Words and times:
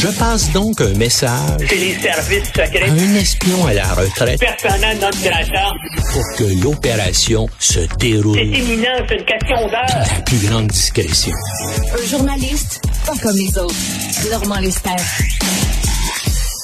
Je 0.00 0.08
passe 0.18 0.50
donc 0.52 0.80
un 0.80 0.94
message 0.94 1.60
C'est 1.68 1.76
les 1.76 1.94
services 1.94 2.46
secrets. 2.48 2.88
à 2.88 2.92
un 2.92 3.14
espion 3.16 3.66
à 3.66 3.74
la 3.74 3.84
retraite 3.92 4.40
Personnel 4.40 4.98
non 4.98 5.10
grata. 5.22 5.72
pour 6.12 6.36
que 6.38 6.62
l'opération 6.64 7.48
se 7.58 7.80
déroule 7.98 8.36
C'est 8.38 8.46
imminent, 8.46 8.88
c'est 9.08 9.16
une 9.16 9.24
question 9.24 9.56
d'heure. 9.68 9.84
à 9.94 9.98
la 10.16 10.22
plus 10.24 10.46
grande 10.48 10.68
discrétion. 10.68 11.32
Un 11.92 12.06
journaliste, 12.06 12.80
pas 13.06 13.12
comme 13.22 13.36
les 13.36 13.58
autres. 13.58 13.74
Normand 14.30 14.60
Lester. 14.60 14.90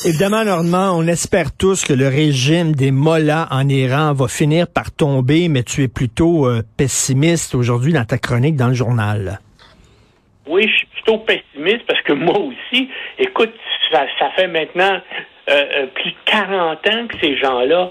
Évidemment, 0.06 0.44
Normand, 0.44 0.92
on 0.96 1.06
espère 1.06 1.52
tous 1.52 1.84
que 1.84 1.92
le 1.92 2.08
régime 2.08 2.74
des 2.74 2.90
mollahs 2.90 3.48
en 3.50 3.68
Iran 3.68 4.12
va 4.14 4.28
finir 4.28 4.66
par 4.68 4.90
tomber, 4.92 5.48
mais 5.48 5.62
tu 5.62 5.82
es 5.82 5.88
plutôt 5.88 6.46
euh, 6.46 6.62
pessimiste 6.76 7.54
aujourd'hui 7.54 7.92
dans 7.92 8.04
ta 8.04 8.16
chronique 8.18 8.56
dans 8.56 8.68
le 8.68 8.74
journal. 8.74 9.40
Oui, 10.48 10.62
je 10.62 10.76
suis 10.76 10.85
pessimiste 11.14 11.86
parce 11.86 12.00
que 12.02 12.12
moi 12.12 12.38
aussi, 12.38 12.88
écoute, 13.18 13.52
ça, 13.90 14.06
fait 14.36 14.48
maintenant 14.48 15.00
euh, 15.48 15.64
euh, 15.76 15.86
plus 15.86 16.10
de 16.10 16.16
40 16.26 16.86
ans 16.88 17.06
que 17.06 17.18
ces 17.20 17.36
gens-là 17.36 17.90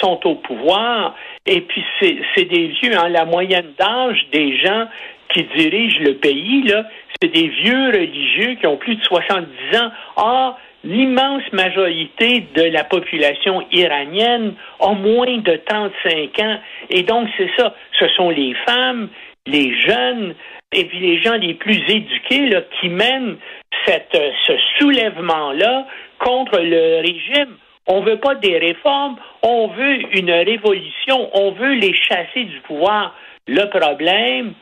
sont 0.00 0.20
au 0.26 0.34
pouvoir. 0.36 1.14
Et 1.46 1.62
puis, 1.62 1.84
c'est 2.00 2.18
c'est 2.34 2.44
des 2.44 2.68
vieux, 2.68 2.96
hein, 2.96 3.08
la 3.08 3.24
moyenne 3.24 3.72
d'âge 3.78 4.26
des 4.32 4.58
gens 4.58 4.86
qui 5.32 5.44
dirigent 5.56 6.00
le 6.00 6.14
pays, 6.14 6.62
là, 6.64 6.84
c'est 7.20 7.32
des 7.32 7.48
vieux 7.48 7.86
religieux 7.86 8.54
qui 8.60 8.66
ont 8.66 8.76
plus 8.76 8.96
de 8.96 9.02
70 9.04 9.78
ans. 9.78 9.90
Or, 10.16 10.58
l'immense 10.84 11.42
majorité 11.52 12.46
de 12.54 12.62
la 12.64 12.84
population 12.84 13.62
iranienne 13.70 14.54
a 14.80 14.92
moins 14.92 15.38
de 15.38 15.56
35 15.64 16.38
ans. 16.40 16.58
Et 16.90 17.02
donc, 17.02 17.28
c'est 17.36 17.50
ça. 17.56 17.74
Ce 17.98 18.08
sont 18.08 18.30
les 18.30 18.54
femmes, 18.66 19.08
les 19.46 19.80
jeunes, 19.80 20.34
et 20.72 20.84
puis 20.86 20.98
les 21.00 21.20
gens 21.20 21.34
les 21.34 21.54
plus 21.54 21.78
éduqués 21.88 22.46
là, 22.46 22.62
qui 22.80 22.88
mènent 22.88 23.36
cette, 23.86 24.14
euh, 24.14 24.30
ce 24.46 24.52
soulèvement-là 24.78 25.86
contre 26.18 26.58
le 26.60 27.00
régime. 27.00 27.56
On 27.86 28.00
veut 28.00 28.18
pas 28.18 28.36
des 28.36 28.58
réformes, 28.58 29.16
on 29.42 29.68
veut 29.68 29.98
une 30.16 30.30
révolution, 30.30 31.30
on 31.34 31.50
veut 31.52 31.74
les 31.74 31.94
chasser 31.94 32.44
du 32.44 32.60
pouvoir. 32.60 33.14
Le 33.48 33.64
problème, 33.70 34.54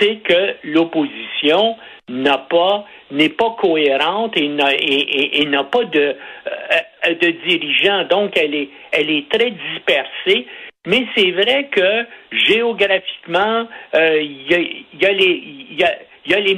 c'est 0.00 0.16
que 0.16 0.54
l'opposition 0.64 1.76
n'a 2.08 2.38
pas 2.38 2.84
n'est 3.10 3.28
pas 3.28 3.54
cohérente 3.60 4.36
et 4.36 4.48
n'a 4.48 4.72
et, 4.74 4.78
et- 4.78 5.42
et 5.42 5.46
n'a 5.46 5.64
pas 5.64 5.84
de 5.84 6.16
euh, 6.46 7.14
de 7.14 7.30
dirigeants 7.46 8.04
donc 8.04 8.36
elle 8.38 8.54
est 8.54 8.68
elle 8.92 9.10
est 9.10 9.28
très 9.30 9.50
dispersée 9.50 10.46
mais 10.86 11.06
c'est 11.16 11.30
vrai 11.30 11.68
que 11.70 12.06
géographiquement 12.30 13.66
euh, 13.94 14.20
il 14.20 14.52
y, 14.52 14.86
y 15.00 15.06
a 15.06 15.12
les 15.12 15.42
y 15.70 15.84
a 15.84 15.90
il 16.26 16.32
y, 16.32 16.34
a 16.34 16.40
les, 16.40 16.52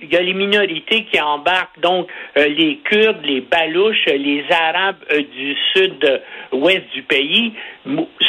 il 0.00 0.10
y 0.10 0.16
a 0.16 0.22
les 0.22 0.32
minorités 0.32 1.04
qui 1.04 1.20
embarquent, 1.20 1.78
donc 1.80 2.08
euh, 2.38 2.46
les 2.46 2.78
Kurdes, 2.78 3.22
les 3.22 3.42
Balouches, 3.42 4.06
les 4.06 4.44
Arabes 4.50 4.96
euh, 5.12 5.22
du 5.22 5.56
sud-ouest 5.74 6.84
du 6.94 7.02
pays 7.02 7.52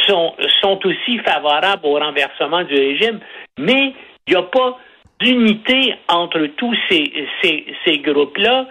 sont, 0.08 0.34
sont 0.62 0.80
aussi 0.86 1.18
favorables 1.20 1.86
au 1.86 1.98
renversement 1.98 2.64
du 2.64 2.76
régime, 2.76 3.20
mais 3.58 3.94
il 4.28 4.34
n'y 4.34 4.36
a 4.36 4.44
pas 4.44 4.78
d'unité 5.22 5.96
entre 6.10 6.46
tous 6.58 6.76
ces, 6.90 7.06
ces, 7.42 7.66
ces 7.86 8.00
groupes-là. 8.00 8.68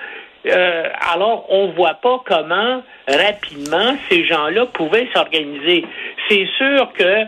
Euh, 0.46 0.88
alors, 1.12 1.46
on 1.50 1.68
ne 1.68 1.72
voit 1.72 1.94
pas 1.94 2.22
comment 2.24 2.82
rapidement 3.06 3.96
ces 4.08 4.24
gens-là 4.24 4.66
pouvaient 4.66 5.08
s'organiser. 5.14 5.84
C'est 6.28 6.46
sûr 6.56 6.92
que 6.94 7.24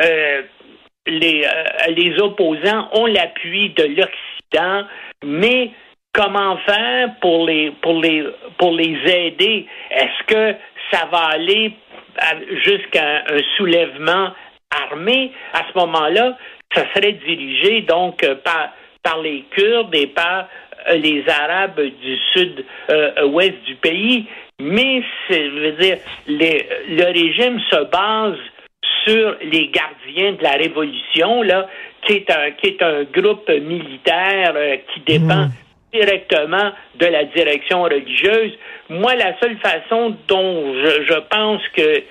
euh, 0.00 0.42
les, 1.06 1.44
euh, 1.44 1.92
les 1.94 2.18
opposants 2.20 2.88
ont 2.92 3.06
l'appui 3.06 3.70
de 3.70 3.84
l'Occident, 3.84 4.88
mais 5.22 5.72
comment 6.12 6.56
faire 6.58 7.10
pour 7.20 7.46
les 7.46 7.70
pour 7.82 8.00
les 8.00 8.24
pour 8.56 8.72
les 8.72 8.96
aider? 9.06 9.66
Est-ce 9.90 10.26
que 10.26 10.56
ça 10.90 11.06
va 11.10 11.26
aller 11.32 11.76
jusqu'à 12.64 13.24
un 13.28 13.40
soulèvement 13.56 14.30
armé? 14.88 15.32
À 15.52 15.64
ce 15.70 15.78
moment-là, 15.78 16.38
ça 16.74 16.84
serait 16.94 17.12
dirigé 17.12 17.82
donc 17.82 18.24
par 18.42 18.70
par 19.02 19.20
les 19.20 19.44
Kurdes 19.50 19.94
et 19.94 20.06
par 20.06 20.48
les 20.96 21.24
Arabes 21.28 21.80
du 21.80 22.16
sud-ouest 22.32 23.62
du 23.66 23.74
pays. 23.76 24.26
Mais 24.60 25.02
c'est, 25.28 25.44
je 25.44 25.50
veux 25.58 25.72
dire, 25.72 25.96
les- 26.26 26.66
le 26.90 27.04
régime 27.04 27.58
se 27.70 27.84
base 27.90 28.38
sur 29.04 29.36
les 29.42 29.68
gardiens 29.68 30.32
de 30.32 30.42
la 30.42 30.52
révolution, 30.52 31.42
là, 31.42 31.68
qui 32.06 32.14
est 32.14 32.30
un, 32.30 32.50
qui 32.52 32.68
est 32.68 32.82
un 32.82 33.04
groupe 33.04 33.48
militaire 33.48 34.52
euh, 34.56 34.76
qui 34.92 35.00
dépend 35.00 35.48
directement 35.92 36.72
de 36.96 37.06
la 37.06 37.24
direction 37.24 37.82
religieuse. 37.82 38.52
Moi, 38.88 39.14
la 39.14 39.38
seule 39.40 39.56
façon 39.58 40.16
dont 40.28 40.74
je, 40.74 41.02
je 41.04 41.18
pense 41.30 41.62
que 41.76 42.02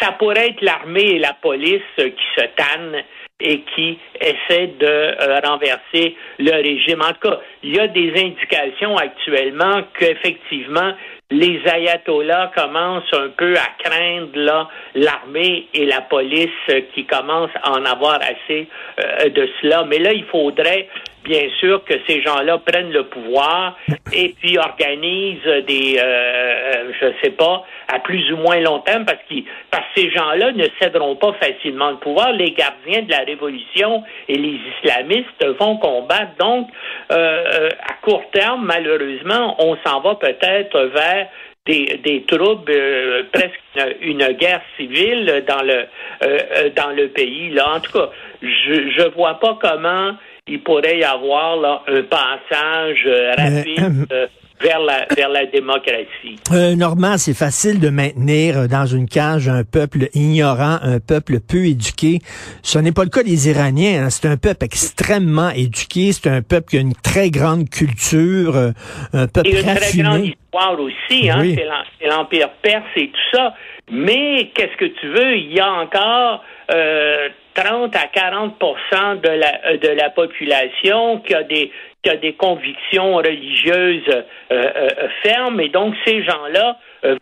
ça 0.00 0.12
pourrait 0.12 0.48
être 0.48 0.62
l'armée 0.62 1.16
et 1.16 1.18
la 1.18 1.34
police 1.34 1.82
qui 1.96 2.24
se 2.36 2.46
tannent 2.56 3.02
et 3.40 3.62
qui 3.74 3.98
essaient 4.20 4.74
de 4.78 4.86
euh, 4.86 5.40
renverser 5.44 6.16
le 6.38 6.52
régime. 6.52 7.02
En 7.02 7.12
tout 7.12 7.28
cas, 7.28 7.40
il 7.62 7.74
y 7.74 7.80
a 7.80 7.88
des 7.88 8.10
indications 8.10 8.96
actuellement 8.96 9.82
qu'effectivement, 9.98 10.92
les 11.30 11.60
ayatollahs 11.66 12.52
commencent 12.54 13.12
un 13.12 13.28
peu 13.36 13.54
à 13.56 13.82
craindre 13.82 14.68
l'armée 14.94 15.66
et 15.74 15.84
la 15.84 16.02
police 16.02 16.48
qui 16.94 17.04
commencent 17.06 17.56
à 17.62 17.72
en 17.72 17.84
avoir 17.84 18.20
assez 18.22 18.68
euh, 19.00 19.28
de 19.30 19.48
cela. 19.60 19.84
Mais 19.84 19.98
là, 19.98 20.12
il 20.12 20.24
faudrait 20.24 20.88
bien 21.24 21.48
sûr 21.58 21.82
que 21.84 21.94
ces 22.06 22.22
gens-là 22.22 22.58
prennent 22.58 22.92
le 22.92 23.04
pouvoir 23.04 23.76
et 24.12 24.34
puis 24.40 24.58
organisent 24.58 25.64
des, 25.66 25.98
euh, 25.98 26.02
euh, 26.04 26.92
je 27.00 27.06
sais 27.22 27.30
pas, 27.30 27.64
à 27.88 27.98
plus 27.98 28.32
ou 28.32 28.36
moins 28.36 28.60
long 28.60 28.80
terme, 28.80 29.04
parce, 29.04 29.18
qu'ils, 29.26 29.44
parce 29.70 29.84
que 29.94 30.02
ces 30.02 30.10
gens-là 30.10 30.52
ne 30.52 30.66
céderont 30.80 31.16
pas 31.16 31.32
facilement 31.34 31.90
le 31.90 31.96
pouvoir. 31.96 32.32
Les 32.32 32.52
gardiens 32.52 33.02
de 33.02 33.10
la 33.10 33.20
révolution 33.20 34.04
et 34.28 34.36
les 34.36 34.58
islamistes 34.76 35.44
vont 35.58 35.78
combattre. 35.78 36.36
Donc, 36.38 36.68
euh, 37.10 37.16
euh, 37.16 37.68
à 37.88 37.94
court 38.02 38.24
terme, 38.32 38.64
malheureusement, 38.64 39.56
on 39.58 39.76
s'en 39.84 40.00
va 40.00 40.14
peut-être 40.16 40.78
vers 40.94 41.28
des, 41.66 41.98
des 42.04 42.22
troubles, 42.24 42.70
euh, 42.70 43.22
presque 43.32 43.58
une, 44.02 44.20
une 44.20 44.32
guerre 44.32 44.60
civile 44.76 45.44
dans 45.48 45.62
le 45.62 45.72
euh, 45.72 45.86
euh, 46.22 46.70
dans 46.76 46.90
le 46.90 47.08
pays. 47.08 47.50
Là, 47.50 47.76
en 47.76 47.80
tout 47.80 47.92
cas, 47.92 48.10
je 48.42 48.90
je 48.90 49.08
vois 49.14 49.40
pas 49.40 49.58
comment 49.60 50.12
il 50.46 50.62
pourrait 50.62 50.98
y 50.98 51.04
avoir 51.04 51.56
là, 51.56 51.82
un 51.88 52.02
passage 52.02 53.02
euh, 53.06 53.32
rapide 53.36 54.06
euh, 54.12 54.26
vers 54.60 54.78
la 54.80 55.06
vers 55.16 55.30
la 55.30 55.46
démocratie. 55.46 56.36
Euh, 56.52 56.76
Normand, 56.76 57.16
c'est 57.16 57.34
facile 57.34 57.80
de 57.80 57.88
maintenir 57.88 58.58
euh, 58.58 58.66
dans 58.66 58.84
une 58.84 59.08
cage 59.08 59.48
un 59.48 59.64
peuple 59.64 60.08
ignorant, 60.14 60.78
un 60.82 61.00
peuple 61.00 61.40
peu 61.40 61.64
éduqué. 61.66 62.18
Ce 62.62 62.78
n'est 62.78 62.92
pas 62.92 63.04
le 63.04 63.10
cas 63.10 63.22
des 63.22 63.48
Iraniens. 63.48 64.04
hein. 64.04 64.10
C'est 64.10 64.28
un 64.28 64.36
peuple 64.36 64.64
extrêmement 64.66 65.48
éduqué. 65.50 66.12
C'est 66.12 66.28
un 66.28 66.42
peuple 66.42 66.68
qui 66.70 66.76
a 66.76 66.80
une 66.80 66.94
très 66.94 67.30
grande 67.30 67.70
culture, 67.70 68.56
euh, 68.56 68.70
un 69.14 69.26
peuple 69.26 69.48
Et 69.48 69.60
une 69.60 69.74
très 69.74 69.96
grande 70.02 70.26
histoire 70.26 70.78
aussi, 70.78 71.30
hein, 71.30 71.38
Oui. 71.40 71.56
c'est 71.98 72.06
l'Empire 72.06 72.50
perse 72.62 72.84
et 72.96 73.08
tout 73.08 73.36
ça. 73.36 73.54
Mais 73.90 74.50
qu'est-ce 74.54 74.76
que 74.76 74.84
tu 75.00 75.08
veux? 75.08 75.36
Il 75.36 75.52
y 75.54 75.60
a 75.60 75.70
encore 75.72 76.42
euh, 76.70 77.28
30 77.54 77.94
à 77.96 78.06
40% 78.06 79.20
de 79.20 79.28
la, 79.28 79.60
euh, 79.66 79.76
de 79.78 79.88
la 79.88 80.10
population 80.10 81.20
qui 81.20 81.34
a 81.34 81.42
des 81.42 81.70
qui 82.02 82.10
a 82.10 82.16
des 82.16 82.34
convictions 82.34 83.14
religieuses 83.16 84.02
euh, 84.10 84.22
euh, 84.52 84.88
fermes. 85.22 85.58
Et 85.60 85.70
donc 85.70 85.94
ces 86.04 86.22
gens-là 86.22 86.78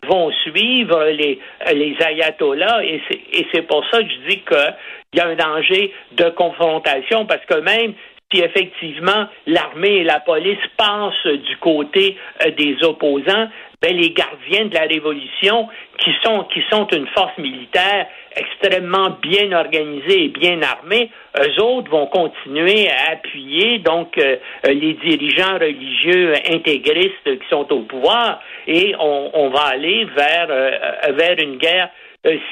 vont 0.07 0.31
suivre 0.43 1.05
les, 1.05 1.39
les 1.73 1.95
ayatollahs. 2.01 2.83
Et 2.83 3.01
c'est, 3.07 3.19
et 3.31 3.47
c'est 3.53 3.61
pour 3.61 3.85
ça 3.91 3.99
que 3.99 4.09
je 4.09 4.29
dis 4.29 4.41
qu'il 4.41 4.75
y 5.15 5.19
a 5.19 5.27
un 5.27 5.35
danger 5.35 5.93
de 6.13 6.29
confrontation 6.29 7.25
parce 7.25 7.45
que 7.45 7.59
même 7.59 7.93
si 8.33 8.41
effectivement 8.41 9.27
l'armée 9.47 9.97
et 9.97 10.03
la 10.03 10.19
police 10.19 10.57
passent 10.77 11.25
du 11.25 11.57
côté 11.57 12.17
euh, 12.45 12.51
des 12.51 12.77
opposants, 12.83 13.47
ben, 13.81 13.95
les 13.95 14.11
gardiens 14.11 14.65
de 14.65 14.73
la 14.73 14.83
révolution, 14.83 15.67
qui 15.97 16.11
sont, 16.23 16.45
qui 16.45 16.61
sont 16.71 16.87
une 16.87 17.07
force 17.07 17.37
militaire 17.37 18.07
extrêmement 18.35 19.17
bien 19.21 19.51
organisée 19.51 20.25
et 20.25 20.27
bien 20.29 20.61
armée, 20.61 21.11
eux 21.37 21.61
autres 21.61 21.91
vont 21.91 22.07
continuer 22.07 22.89
à 22.89 23.11
appuyer 23.11 23.79
donc 23.79 24.17
euh, 24.17 24.37
euh, 24.65 24.73
les 24.73 24.93
dirigeants 24.93 25.55
religieux 25.55 26.33
intégristes 26.49 27.25
qui 27.25 27.47
sont 27.49 27.71
au 27.73 27.81
pouvoir 27.81 28.39
et 28.67 28.95
on, 28.97 29.49
va 29.49 29.63
aller 29.65 30.05
vers, 30.15 30.47
vers 30.47 31.35
une 31.39 31.57
guerre 31.57 31.89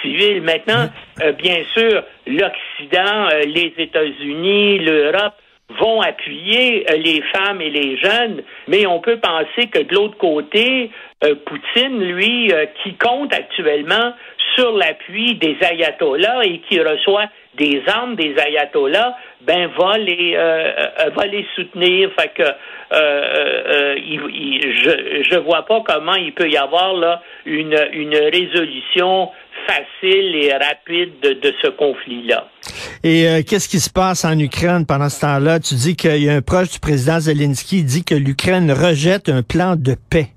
civile. 0.01 0.41
Maintenant, 0.41 0.89
bien 1.37 1.63
sûr, 1.73 2.03
l'Occident, 2.27 3.29
les 3.45 3.73
États-Unis, 3.77 4.79
l'Europe 4.79 5.35
vont 5.79 6.01
appuyer 6.01 6.89
euh, 6.89 6.97
les 6.97 7.21
femmes 7.33 7.61
et 7.61 7.69
les 7.69 7.97
jeunes, 7.97 8.43
mais 8.67 8.85
on 8.85 8.99
peut 8.99 9.19
penser 9.19 9.67
que 9.67 9.79
de 9.79 9.93
l'autre 9.93 10.17
côté, 10.17 10.91
euh, 11.23 11.35
Poutine, 11.45 12.03
lui, 12.03 12.51
euh, 12.51 12.65
qui 12.83 12.95
compte 12.95 13.33
actuellement 13.33 14.13
sur 14.55 14.71
l'appui 14.71 15.35
des 15.35 15.57
ayatollahs 15.61 16.43
et 16.43 16.59
qui 16.69 16.79
reçoit 16.79 17.29
des 17.57 17.81
armes 17.87 18.15
des 18.15 18.35
ayatollahs, 18.37 19.15
ben 19.41 19.69
va 19.77 19.97
les 19.97 20.35
va 20.35 21.25
les 21.25 21.45
soutenir. 21.55 22.09
Fait 22.19 22.31
que 22.35 22.43
je 23.91 25.23
je 25.29 25.39
vois 25.39 25.65
pas 25.65 25.81
comment 25.85 26.15
il 26.15 26.33
peut 26.33 26.49
y 26.49 26.57
avoir 26.57 26.93
là 26.93 27.21
une 27.45 27.77
une 27.93 28.15
résolution 28.15 29.29
facile 29.67 30.35
et 30.35 30.53
rapide 30.53 31.19
de, 31.21 31.53
ce 31.61 31.69
conflit-là. 31.69 32.47
Et 33.03 33.43
qu'est-ce 33.47 33.69
qui 33.69 33.79
se 33.79 33.89
passe 33.89 34.25
en 34.25 34.37
Ukraine 34.39 34.85
pendant 34.87 35.09
ce 35.09 35.21
temps-là? 35.21 35.59
Tu 35.59 35.75
dis 35.75 35.95
qu'il 35.95 36.23
y 36.23 36.29
a 36.29 36.33
un 36.33 36.41
proche 36.41 36.71
du 36.71 36.79
président 36.79 37.19
Zelensky 37.19 37.77
qui 37.77 37.83
dit 37.83 38.03
que 38.03 38.15
l'Ukraine 38.15 38.71
rejette 38.71 39.29
un 39.29 39.43
plan 39.43 39.75
de 39.75 39.95
paix. 40.09 40.27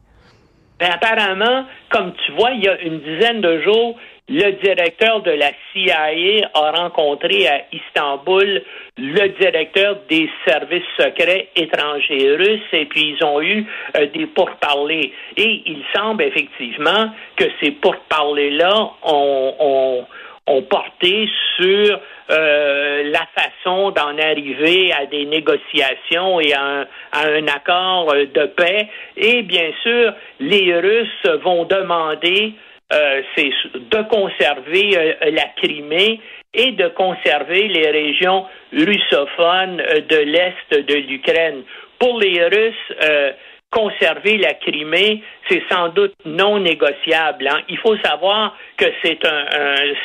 Ben, 0.78 0.90
apparemment, 0.90 1.64
comme 1.90 2.12
tu 2.24 2.32
vois, 2.32 2.50
il 2.50 2.64
y 2.64 2.68
a 2.68 2.80
une 2.80 3.00
dizaine 3.00 3.40
de 3.40 3.62
jours, 3.62 3.96
le 4.28 4.52
directeur 4.52 5.20
de 5.20 5.32
la 5.32 5.50
CIA 5.72 6.48
a 6.54 6.70
rencontré 6.70 7.46
à 7.46 7.60
Istanbul 7.72 8.62
le 8.96 9.28
directeur 9.40 9.98
des 10.08 10.30
services 10.46 10.82
secrets 10.98 11.48
étrangers 11.56 12.34
russes 12.36 12.72
et 12.72 12.86
puis 12.86 13.16
ils 13.18 13.24
ont 13.24 13.42
eu 13.42 13.66
euh, 13.98 14.06
des 14.14 14.26
pourparlers. 14.26 15.12
Et 15.36 15.62
il 15.66 15.82
semble 15.94 16.22
effectivement 16.22 17.10
que 17.36 17.44
ces 17.60 17.72
pourparlers-là 17.72 18.92
ont, 19.02 20.04
ont, 20.46 20.62
porté 20.70 21.28
sur 21.56 22.00
euh, 22.30 23.02
la 23.10 23.26
façon 23.34 23.90
d'en 23.90 24.16
arriver 24.18 24.92
à 24.92 25.06
des 25.06 25.26
négociations 25.26 26.40
et 26.40 26.52
à 26.54 26.62
un, 26.62 26.86
à 27.12 27.26
un 27.26 27.46
accord 27.48 28.14
de 28.14 28.46
paix. 28.46 28.88
Et 29.16 29.42
bien 29.42 29.70
sûr, 29.82 30.12
les 30.40 30.78
Russes 30.78 31.40
vont 31.42 31.64
demander 31.64 32.54
euh, 32.92 33.22
c'est 33.34 33.50
de 33.74 34.02
conserver 34.08 34.96
euh, 34.96 35.30
la 35.30 35.46
Crimée 35.56 36.20
et 36.52 36.72
de 36.72 36.88
conserver 36.88 37.66
les 37.68 37.90
régions 37.90 38.44
russophones 38.72 39.80
euh, 39.80 40.00
de 40.02 40.16
l'Est 40.16 40.86
de 40.86 40.94
l'Ukraine. 40.94 41.62
Pour 41.98 42.20
les 42.20 42.44
Russes, 42.44 43.32
conserver 43.70 44.36
la 44.36 44.52
Crimée, 44.54 45.22
c'est 45.48 45.62
sans 45.70 45.88
doute 45.88 46.12
non 46.26 46.58
négociable. 46.58 47.48
Hein. 47.48 47.62
Il 47.68 47.78
faut 47.78 47.96
savoir 48.04 48.54
que 48.76 48.84
c'est 49.02 49.24
un, 49.24 49.46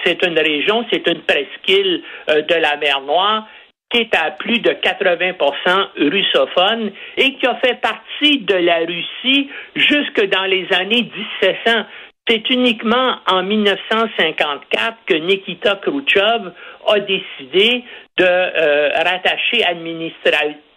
c'est 0.05 0.25
une 0.25 0.39
région, 0.39 0.85
c'est 0.91 1.05
une 1.07 1.21
presqu'île 1.21 2.01
de 2.27 2.55
la 2.55 2.77
mer 2.77 3.01
Noire 3.01 3.47
qui 3.89 4.01
est 4.01 4.15
à 4.15 4.31
plus 4.31 4.59
de 4.59 4.69
80% 4.69 6.11
russophone 6.11 6.91
et 7.17 7.33
qui 7.35 7.47
a 7.47 7.55
fait 7.55 7.81
partie 7.81 8.39
de 8.39 8.53
la 8.53 8.77
Russie 8.79 9.49
jusque 9.75 10.23
dans 10.27 10.45
les 10.45 10.67
années 10.73 11.09
1700. 11.41 11.85
C'est 12.29 12.47
uniquement 12.51 13.15
en 13.25 13.41
1954 13.41 14.97
que 15.07 15.15
Nikita 15.15 15.77
Khrouchtchev 15.77 16.51
a 16.87 16.99
décidé 16.99 17.83
de 18.17 18.23
euh, 18.23 18.89
rattacher 18.97 19.65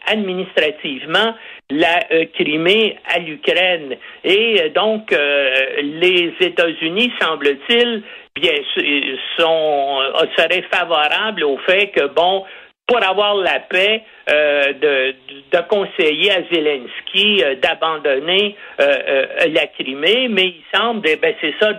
administrativement 0.07 1.35
la 1.69 2.01
euh, 2.11 2.25
Crimée 2.33 2.97
à 3.05 3.19
l'Ukraine. 3.19 3.99
Et 4.25 4.63
euh, 4.63 4.71
donc, 4.71 5.15
les 5.83 6.33
États-Unis, 6.41 7.13
semble-t-il, 7.21 8.03
bien 8.35 8.55
sont, 9.39 9.99
seraient 10.39 10.65
favorables 10.73 11.45
au 11.45 11.59
fait 11.59 11.89
que, 11.89 12.07
bon, 12.07 12.47
pour 12.87 13.03
avoir 13.03 13.37
la 13.37 13.61
paix, 13.61 14.03
euh, 14.31 14.73
de, 14.73 15.15
de, 15.53 15.63
conseiller 15.69 16.31
à 16.31 16.43
Zelensky 16.53 17.43
euh, 17.43 17.55
d'abandonner 17.57 18.57
euh, 18.81 19.27
la 19.53 19.67
Crimée, 19.69 20.29
mais 20.29 20.47
il 20.47 20.63
semble, 20.75 21.09
eh 21.09 21.17
ben 21.17 21.35
c'est 21.41 21.55
ça, 21.61 21.73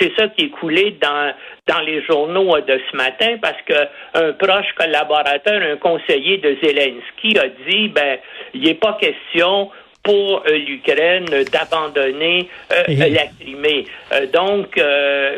c'est 0.00 0.16
ça 0.16 0.28
qui 0.28 0.46
est 0.46 0.50
coulé 0.50 0.96
dans 1.00 1.32
dans 1.66 1.80
les 1.80 2.02
journaux 2.04 2.60
de 2.60 2.80
ce 2.90 2.96
matin, 2.96 3.36
parce 3.42 3.60
que 3.62 3.74
un 4.14 4.32
proche 4.34 4.72
collaborateur, 4.76 5.60
un 5.62 5.76
conseiller 5.76 6.38
de 6.38 6.56
Zelensky 6.62 7.38
a 7.38 7.48
dit, 7.68 7.88
ben 7.88 8.18
il 8.54 8.62
n'est 8.62 8.74
pas 8.74 8.96
question 9.00 9.70
pour 10.06 10.44
l'Ukraine 10.46 11.26
d'abandonner 11.52 12.48
la 12.70 13.26
Crimée. 13.40 13.84
donc, 14.32 14.80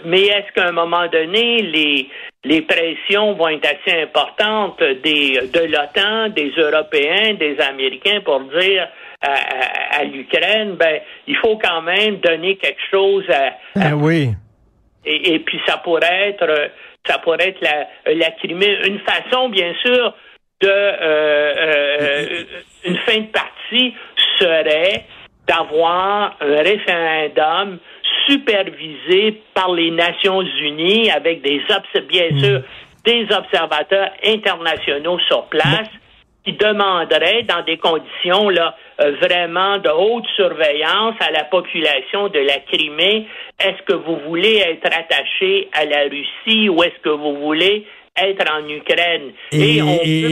mais 0.05 0.27
est-ce 0.27 0.53
qu'à 0.55 0.69
un 0.69 0.73
moment 0.73 1.07
donné, 1.09 1.63
les 1.63 2.09
les 2.45 2.63
pressions 2.63 3.35
vont 3.35 3.49
être 3.49 3.67
assez 3.67 4.01
importantes 4.03 4.81
des, 4.81 5.41
de 5.53 5.61
l'OTAN, 5.61 6.29
des 6.29 6.53
Européens, 6.57 7.35
des 7.35 7.59
Américains 7.61 8.21
pour 8.25 8.41
dire 8.41 8.89
à, 9.21 10.05
l'Ukraine, 10.05 10.77
ben, 10.77 11.01
il 11.27 11.37
faut 11.37 11.59
quand 11.59 11.83
même 11.83 12.19
donner 12.19 12.57
quelque 12.57 12.81
chose 12.91 13.25
à. 13.31 13.55
Ah 13.75 13.97
oui. 13.97 14.31
Et, 15.05 15.39
puis 15.41 15.61
ça 15.67 15.79
pourrait 15.79 16.31
être, 16.31 16.71
ça 17.07 17.19
pourrait 17.19 17.49
être 17.49 17.61
la, 17.61 17.89
la 18.15 18.31
Crimée. 18.33 18.79
Une 18.87 19.01
façon, 19.01 19.49
bien 19.49 19.75
sûr, 19.85 20.15
de 20.61 20.69
euh, 20.69 21.55
euh, 21.57 22.45
une 22.85 22.97
fin 22.99 23.19
de 23.19 23.27
partie 23.27 23.95
serait 24.39 25.05
d'avoir 25.47 26.37
un 26.41 26.63
référendum 26.63 27.79
supervisé 28.29 29.43
par 29.55 29.73
les 29.73 29.91
Nations 29.91 30.43
Unies 30.43 31.11
avec 31.11 31.43
des 31.43 31.63
bien 32.09 32.31
hmm. 32.31 32.39
sûr 32.39 32.63
des 33.05 33.27
observateurs 33.35 34.11
internationaux 34.25 35.19
sur 35.21 35.45
place 35.47 35.89
qui 36.45 36.53
demanderaient 36.53 37.43
dans 37.45 37.63
des 37.63 37.79
conditions 37.79 38.51
là 38.51 38.77
euh, 39.01 39.13
vraiment 39.23 39.79
de 39.79 39.89
haute 39.89 40.27
surveillance 40.37 41.15
à 41.21 41.31
la 41.31 41.45
population 41.45 42.29
de 42.29 42.41
la 42.41 42.59
Crimée 42.61 43.27
est-ce 43.59 43.83
que 43.85 43.95
vous 43.95 44.17
voulez 44.27 44.59
être 44.59 44.87
attaché 44.87 45.69
à 45.73 45.85
la 45.85 46.03
Russie 46.03 46.69
ou 46.69 46.83
est-ce 46.83 47.01
que 47.03 47.09
vous 47.09 47.37
voulez 47.39 47.87
être 48.23 48.45
en 48.51 48.69
Ukraine. 48.69 49.33
Et, 49.53 49.79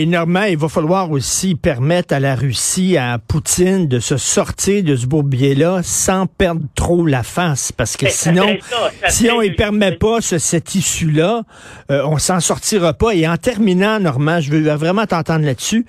et, 0.01 0.07
Normand, 0.07 0.45
il 0.45 0.57
va 0.57 0.69
falloir 0.69 1.11
aussi 1.11 1.55
permettre 1.55 2.15
à 2.15 2.21
la 2.21 2.35
Russie, 2.35 2.97
à 2.97 3.19
Poutine, 3.19 3.89
de 3.89 3.99
se 3.99 4.17
sortir 4.17 4.83
de 4.83 4.97
ce 4.97 5.07
bourbier-là 5.07 5.81
sans 5.83 6.27
perdre 6.27 6.63
trop 6.75 7.07
la 7.07 7.23
face, 7.23 7.73
parce 7.73 7.97
que 7.97 8.09
sinon, 8.09 8.57
si 9.09 9.31
on 9.31 9.43
ne 9.43 9.49
permet 9.49 9.93
pas 9.93 10.21
ce, 10.21 10.39
cette 10.39 10.75
issue-là, 10.75 11.43
euh, 11.91 12.03
on 12.07 12.19
s'en 12.19 12.41
sortira 12.41 12.93
pas. 12.95 13.15
Et 13.15 13.27
en 13.27 13.37
terminant, 13.37 14.01
Normand, 14.01 14.41
je 14.41 14.51
veux 14.51 14.71
vraiment 14.75 15.07
t'entendre 15.07 15.45
là-dessus. 15.45 15.87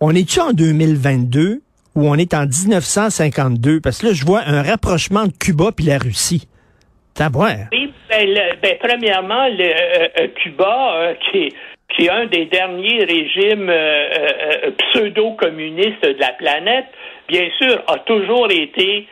On 0.00 0.14
est-tu 0.14 0.40
en 0.40 0.52
2022 0.52 1.62
ou 1.94 2.08
on 2.08 2.14
est 2.14 2.34
en 2.34 2.46
1952? 2.46 3.80
Parce 3.80 3.98
que 3.98 4.08
là, 4.08 4.12
je 4.12 4.24
vois 4.24 4.42
un 4.46 4.62
rapprochement 4.62 5.26
de 5.26 5.32
Cuba 5.32 5.70
puis 5.74 5.86
la 5.86 5.98
Russie. 5.98 6.48
T'as 7.14 7.30
Ben, 8.14 8.38
ben, 8.62 8.76
premièrement, 8.80 9.48
le, 9.48 9.64
euh, 9.64 10.08
euh, 10.20 10.28
Cuba, 10.36 10.94
euh, 10.94 11.14
qui, 11.14 11.46
est, 11.46 11.52
qui 11.88 12.06
est 12.06 12.10
un 12.10 12.26
des 12.26 12.44
derniers 12.44 13.02
régimes 13.04 13.72
pseudo-communistes 14.78 16.02
de 16.02 16.20
la 16.20 16.32
planète, 16.32 16.86
bien 17.26 17.48
sûr, 17.58 17.82
a 17.88 17.98
toujours 18.00 18.50
été 18.52 19.08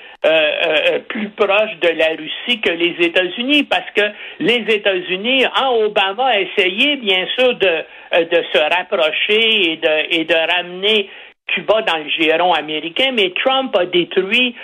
plus 1.09 1.31
proche 1.31 1.77
de 1.81 1.89
la 1.89 2.11
Russie 2.11 2.61
que 2.61 2.71
les 2.71 2.95
États-Unis, 3.05 3.65
parce 3.65 3.91
que 3.97 4.03
les 4.39 4.65
États-Unis, 4.73 5.47
en 5.61 5.85
Obama, 5.85 6.27
a 6.27 6.39
essayé, 6.39 6.95
bien 6.97 7.27
sûr, 7.37 7.55
de, 7.57 7.85
de 8.21 8.45
se 8.53 8.59
rapprocher 8.59 9.73
et 9.73 9.77
de, 9.79 10.21
et 10.21 10.25
de 10.25 10.35
ramener 10.55 11.11
Cuba 11.47 11.83
dans 11.83 11.99
le 11.99 12.09
giron 12.09 12.53
américain, 12.53 13.11
mais 13.13 13.33
Trump 13.43 13.77
a 13.77 13.85
détruit 13.85 14.55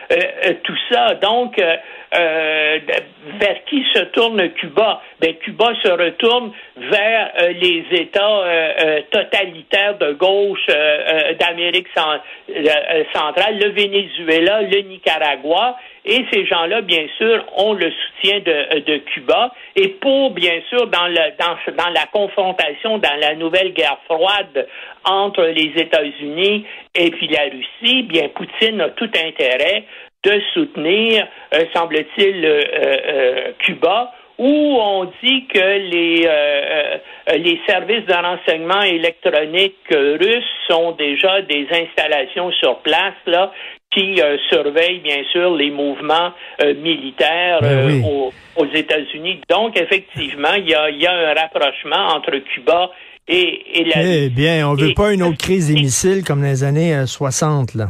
tout 0.64 0.78
ça. 0.90 1.14
Donc, 1.14 1.60
euh, 2.14 2.78
vers 3.38 3.64
qui 3.66 3.84
se 3.92 3.98
tourne 4.04 4.48
Cuba? 4.52 5.02
Ben, 5.20 5.34
Cuba 5.34 5.74
se 5.82 5.88
retourne 5.88 6.52
vers 6.76 7.30
euh, 7.38 7.52
les 7.52 7.84
États 7.90 8.40
euh, 8.40 9.02
totalitaires 9.10 9.98
de 9.98 10.12
gauche 10.12 10.66
d'Amérique 11.38 11.88
centrale, 11.94 13.58
le 13.58 13.70
Venezuela, 13.70 14.62
le 14.62 14.80
Nicaragua, 14.82 15.76
et 16.06 16.24
ces 16.32 16.46
gens-là, 16.46 16.80
bien 16.80 17.06
sûr, 17.18 17.44
ont 17.56 17.74
le 17.74 17.90
soutien 17.90 18.38
de, 18.40 18.80
de 18.80 18.96
Cuba. 18.98 19.52
Et 19.76 19.88
pour, 19.88 20.30
bien 20.30 20.62
sûr, 20.70 20.86
dans, 20.86 21.08
le, 21.08 21.36
dans, 21.38 21.74
dans 21.76 21.90
la 21.90 22.06
confrontation, 22.10 22.96
dans 22.96 23.16
la 23.20 23.34
nouvelle 23.34 23.74
guerre 23.74 23.98
froide 24.06 24.66
entre 25.04 25.42
les 25.42 25.72
États-Unis 25.76 26.64
et 26.94 27.10
puis 27.10 27.28
la 27.28 27.44
Russie, 27.44 28.02
bien, 28.02 28.28
Poutine 28.28 28.80
a 28.80 28.90
tout 28.90 29.10
intérêt 29.14 29.84
de 30.24 30.40
soutenir, 30.52 31.26
euh, 31.54 31.64
semble-t-il, 31.74 32.44
euh, 32.44 32.62
euh, 32.74 33.52
Cuba, 33.60 34.12
où 34.38 34.78
on 34.80 35.10
dit 35.20 35.46
que 35.48 35.58
les, 35.58 36.28
les 37.38 37.60
services 37.66 38.06
de 38.06 38.14
renseignement 38.14 38.82
électronique 38.82 39.74
russes 39.90 40.44
sont 40.68 40.92
déjà 40.92 41.42
des 41.42 41.66
installations 41.72 42.52
sur 42.52 42.78
place 42.78 43.16
là 43.26 43.52
qui 43.90 44.20
surveillent 44.48 45.00
bien 45.00 45.24
sûr 45.32 45.56
les 45.56 45.72
mouvements 45.72 46.30
militaires 46.62 47.58
ben 47.62 48.00
aux, 48.04 48.32
aux 48.54 48.66
États-Unis. 48.66 49.40
Donc 49.48 49.76
effectivement, 49.76 50.54
il 50.56 50.70
y 50.70 50.74
a, 50.76 50.88
y 50.90 51.04
a 51.04 51.12
un 51.12 51.34
rapprochement 51.34 52.14
entre 52.14 52.36
Cuba 52.36 52.92
et, 53.28 53.80
et 53.80 53.84
la. 53.84 54.02
Eh 54.02 54.28
bien, 54.30 54.68
on 54.68 54.74
veut 54.74 54.94
pas 54.94 55.12
une 55.12 55.22
autre 55.22 55.38
crise 55.38 55.68
des 55.68 55.74
missiles 55.74 56.24
comme 56.24 56.40
dans 56.40 56.46
les 56.46 56.64
années 56.64 57.06
60 57.06 57.74
là. 57.74 57.88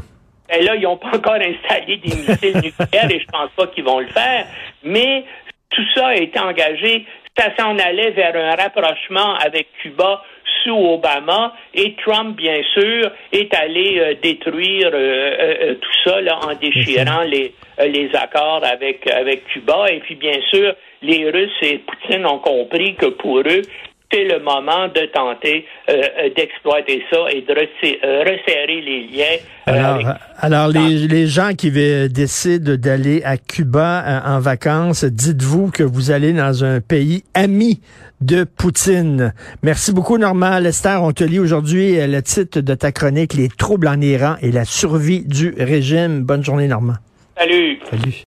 Ben 0.49 0.65
là, 0.65 0.77
ils 0.77 0.83
n'ont 0.83 0.97
pas 0.97 1.09
encore 1.15 1.35
installé 1.35 1.99
des 1.99 2.09
missiles 2.09 2.57
nucléaires 2.57 3.11
et 3.11 3.21
je 3.21 3.27
pense 3.27 3.51
pas 3.55 3.67
qu'ils 3.67 3.85
vont 3.85 4.01
le 4.01 4.07
faire. 4.07 4.47
Mais 4.83 5.25
tout 5.69 5.85
ça 5.95 6.07
a 6.07 6.15
été 6.15 6.39
engagé 6.41 7.05
ça 7.39 7.51
s'en 7.57 7.79
allait 7.79 8.11
vers 8.11 8.35
un 8.35 8.57
rapprochement 8.57 9.35
avec 9.37 9.69
Cuba 9.81 10.23
sous 10.65 10.77
Obama 10.77 11.55
et 11.73 11.95
Trump, 12.05 12.37
bien 12.37 12.61
sûr, 12.75 13.11
est 13.33 13.55
allé 13.55 13.99
euh, 13.99 14.15
détruire 14.21 14.91
euh, 14.93 15.75
tout 15.75 16.11
ça 16.11 16.21
là, 16.21 16.41
en 16.43 16.55
déchirant 16.55 17.23
les, 17.23 17.55
les 17.87 18.11
accords 18.15 18.65
avec, 18.65 19.07
avec 19.09 19.45
Cuba. 19.47 19.87
Et 19.91 20.01
puis, 20.01 20.17
bien 20.17 20.41
sûr, 20.51 20.75
les 21.03 21.31
Russes 21.31 21.51
et 21.63 21.79
Poutine 21.79 22.27
ont 22.27 22.41
compris 22.41 22.97
que 22.97 23.07
pour 23.07 23.39
eux, 23.39 23.63
c'est 24.11 24.25
le 24.25 24.41
moment 24.41 24.89
de 24.89 25.07
tenter 25.13 25.67
euh, 25.91 25.93
euh, 25.93 26.31
d'exploiter 26.35 27.03
ça 27.11 27.31
et 27.31 27.43
de 27.43 27.53
euh, 27.53 28.21
resserrer 28.21 28.81
les 28.81 29.07
liens. 29.09 29.37
alors, 29.67 30.15
alors 30.39 30.69
les, 30.69 31.07
les, 31.07 31.27
gens 31.27 31.53
qui 31.55 31.71
décident 31.71 32.77
d'aller 32.77 33.23
à 33.25 33.37
Cuba 33.37 34.23
en 34.25 34.41
vacances, 34.41 35.05
dites-vous 35.05 35.71
que 35.71 35.83
vous 35.83 36.11
allez 36.11 36.33
dans 36.33 36.65
un 36.65 36.81
pays 36.81 37.23
ami 37.35 37.81
de 38.21 38.45
Poutine. 38.45 39.35
Merci 39.63 39.93
beaucoup, 39.93 40.17
Normand 40.17 40.59
Lester. 40.59 40.99
On 41.01 41.13
te 41.13 41.25
lit 41.25 41.39
aujourd'hui 41.39 41.97
le 41.99 42.21
titre 42.23 42.61
de 42.61 42.75
ta 42.75 42.93
chronique, 42.93 43.35
Les 43.35 43.49
troubles 43.49 43.89
en 43.89 44.01
Iran 44.01 44.37
et 44.41 44.51
la 44.51 44.65
survie 44.65 45.23
du 45.25 45.55
régime. 45.59 46.23
Bonne 46.23 46.43
journée, 46.43 46.67
Normand. 46.67 46.97
Salut. 47.37 47.79
Salut. 47.91 48.15